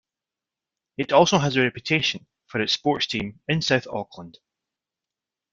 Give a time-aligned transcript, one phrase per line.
[0.97, 4.39] It also has a reputation for its sports teams in South Auckland.